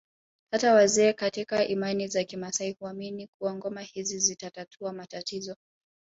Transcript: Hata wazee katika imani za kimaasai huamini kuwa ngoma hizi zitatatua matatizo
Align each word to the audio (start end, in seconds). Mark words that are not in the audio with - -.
Hata 0.51 0.73
wazee 0.73 1.13
katika 1.13 1.65
imani 1.67 2.07
za 2.07 2.23
kimaasai 2.23 2.75
huamini 2.79 3.27
kuwa 3.39 3.53
ngoma 3.53 3.81
hizi 3.81 4.19
zitatatua 4.19 4.93
matatizo 4.93 5.55